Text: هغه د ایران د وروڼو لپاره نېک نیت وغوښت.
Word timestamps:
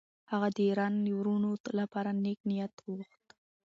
هغه 0.31 0.47
د 0.55 0.57
ایران 0.67 0.93
د 1.03 1.07
وروڼو 1.19 1.51
لپاره 1.79 2.09
نېک 2.23 2.39
نیت 2.49 2.73
وغوښت. 2.81 3.25